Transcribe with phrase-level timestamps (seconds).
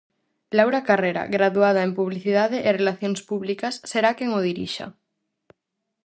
[0.57, 4.85] Laura Carrera, graduada en Publicidade e Relacións Públicas será quen o dirixa.